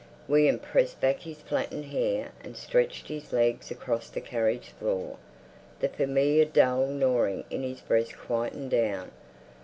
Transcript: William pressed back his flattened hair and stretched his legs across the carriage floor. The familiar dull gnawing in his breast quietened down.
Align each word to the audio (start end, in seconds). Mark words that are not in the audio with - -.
William 0.27 0.57
pressed 0.57 0.99
back 0.99 1.19
his 1.19 1.41
flattened 1.43 1.85
hair 1.85 2.31
and 2.43 2.57
stretched 2.57 3.07
his 3.07 3.31
legs 3.31 3.69
across 3.69 4.09
the 4.09 4.19
carriage 4.19 4.69
floor. 4.69 5.17
The 5.79 5.89
familiar 5.89 6.43
dull 6.45 6.87
gnawing 6.87 7.43
in 7.51 7.61
his 7.61 7.81
breast 7.81 8.17
quietened 8.17 8.71
down. 8.71 9.11